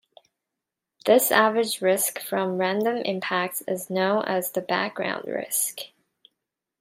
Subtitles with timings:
[1.05, 5.77] This average risk from random impacts is known as the background risk.